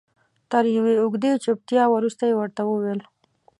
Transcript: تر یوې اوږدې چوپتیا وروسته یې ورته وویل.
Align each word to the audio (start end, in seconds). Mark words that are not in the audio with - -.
تر 0.51 0.63
یوې 0.77 0.93
اوږدې 1.01 1.31
چوپتیا 1.43 1.83
وروسته 1.89 2.23
یې 2.29 2.35
ورته 2.37 2.61
وویل. 2.65 2.99